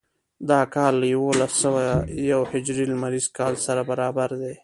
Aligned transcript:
دا 0.49 0.61
کال 0.73 0.93
له 1.01 1.07
یوولس 1.15 1.53
سوه 1.63 1.83
یو 2.31 2.41
هجري 2.51 2.85
لمریز 2.91 3.25
کال 3.37 3.53
سره 3.65 3.81
برابر 3.89 4.29
دی. 4.41 4.53